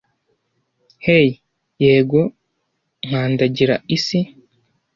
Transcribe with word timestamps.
hey 1.05 1.27
yego 1.83 2.21
nkandagira 3.05 3.75
isi 3.95 4.19